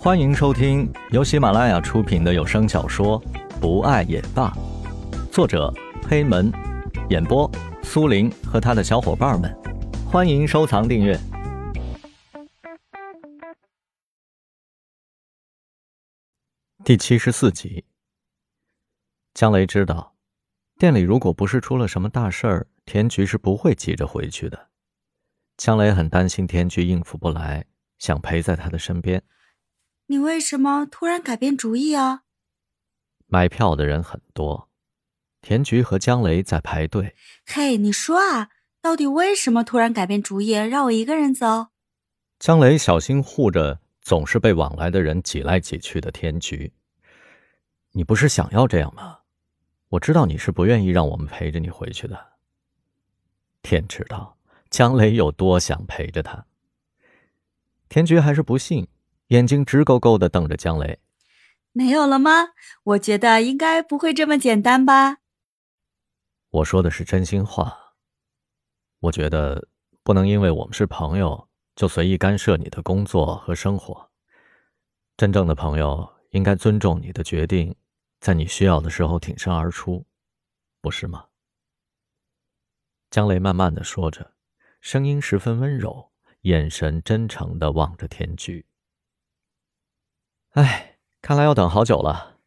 [0.00, 3.20] 欢迎收听由喜马拉雅出品的有声小说
[3.60, 4.48] 《不爱也罢》，
[5.32, 5.74] 作者
[6.08, 6.52] 黑门，
[7.10, 7.50] 演播
[7.82, 9.52] 苏林和他的小伙伴们。
[10.06, 11.18] 欢迎收藏订阅。
[16.84, 17.84] 第七十四集，
[19.34, 20.14] 江雷知道，
[20.78, 24.68] 店里如果不是出了什么大事儿，田菊是不会急着回去的。
[25.56, 27.66] 江雷很担心田菊应付不来，
[27.98, 29.20] 想陪在他的身边。
[30.10, 32.22] 你为什么突然改变主意啊？
[33.26, 34.70] 买票的人很多，
[35.42, 37.14] 田菊和江雷在排队。
[37.44, 38.48] 嘿，你说啊，
[38.80, 41.68] 到底为什么突然改变主意，让我一个人走？
[42.38, 46.72] 江雷小心护着总是被往来的人挤来挤去的田菊。
[47.92, 49.18] 你不是想要这样吗？
[49.90, 52.38] 我知道你是不愿意让我们陪着你回去的。
[53.60, 54.38] 天知道
[54.70, 56.46] 江雷有多想陪着他。
[57.90, 58.88] 田菊还是不信。
[59.28, 61.00] 眼睛直勾勾的瞪着江雷，
[61.72, 62.48] 没有了吗？
[62.82, 65.18] 我觉得应该不会这么简单吧。
[66.48, 67.94] 我说的是真心话。
[69.00, 69.68] 我觉得
[70.02, 74.10] 不能因为我们是朋友就随意干涉你的工作和生活。
[75.18, 77.76] 真正的朋友应该尊重你的决定，
[78.20, 80.06] 在你需要的时候挺身而出，
[80.80, 81.26] 不是吗？
[83.10, 84.32] 江雷慢慢的说着，
[84.80, 88.64] 声音十分温柔，眼神真诚的望着田菊。
[90.58, 92.38] 哎，看来要等好久了。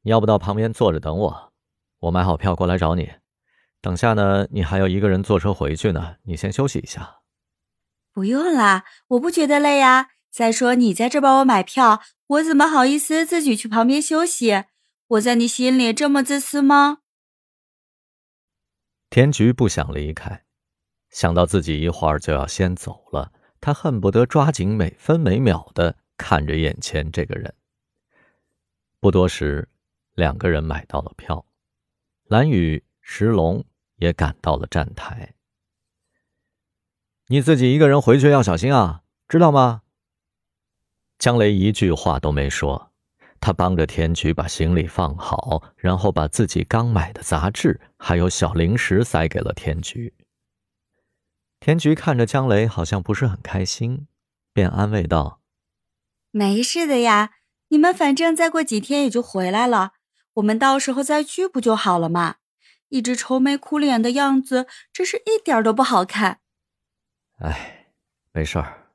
[0.00, 1.52] 你要不到旁边坐着等我，
[1.98, 3.12] 我买好票过来找你。
[3.82, 7.20] 等下呢，你还要一个人坐车回去呢，你先休息一下。
[8.10, 10.08] 不用啦，我不觉得累呀。
[10.30, 14.64] 再说你在这帮我买票，我怎么好意思自己去旁边休息？
[15.08, 17.00] 我在你心里这么自私吗？
[19.10, 20.44] 田菊不想离开，
[21.10, 23.30] 想到自己一会儿就要先走了，
[23.60, 25.96] 他恨不得抓紧每分每秒的。
[26.22, 27.52] 看着眼前这个人，
[29.00, 29.68] 不多时，
[30.14, 31.44] 两个人买到了票，
[32.28, 33.64] 蓝雨、石龙
[33.96, 35.34] 也赶到了站台。
[37.26, 39.82] 你自己一个人回去要小心啊，知道吗？
[41.18, 42.92] 江雷一句话都没说，
[43.40, 50.14] 他帮着田菊把行李放好，然后把自己刚买的杂志还有小零食塞给了田菊。
[51.58, 54.06] 田菊看着江雷好像不是很开心，
[54.52, 55.41] 便安慰道。
[56.32, 57.34] 没事的呀，
[57.68, 59.92] 你们反正再过几天也就回来了，
[60.34, 62.36] 我们到时候再去不就好了嘛？
[62.88, 66.40] 一直愁眉苦脸的样子，真是一点都不好看。
[67.38, 67.94] 哎，
[68.32, 68.88] 没事儿，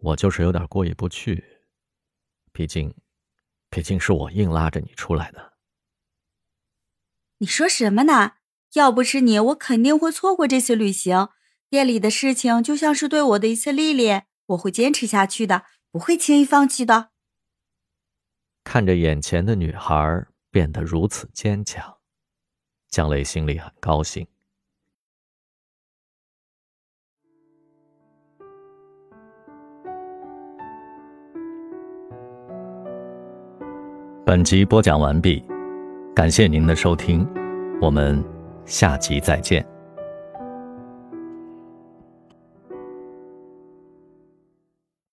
[0.00, 1.44] 我就是有点过意不去，
[2.52, 2.94] 毕竟，
[3.68, 5.52] 毕竟是我硬拉着你出来的。
[7.38, 8.32] 你说什么呢？
[8.74, 11.28] 要不是你，我肯定会错过这次旅行。
[11.68, 15.64] 店里的事情就像是对我的一次历练，我会坚持下去的。
[15.94, 17.10] 不会轻易放弃的。
[18.64, 21.98] 看着眼前的女孩变得如此坚强，
[22.88, 24.26] 江雷心里很高兴。
[34.26, 35.40] 本集播讲完毕，
[36.12, 37.24] 感谢您的收听，
[37.80, 38.20] 我们
[38.66, 39.73] 下集再见。